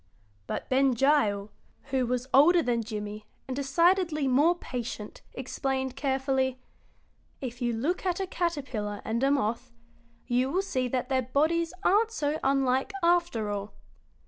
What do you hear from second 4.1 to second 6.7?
more patient, explained, carefully: